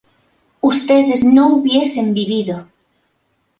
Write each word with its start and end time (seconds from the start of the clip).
ustedes 0.63 1.23
no 1.23 1.53
hubiesen 1.55 2.15
vivido 2.15 2.65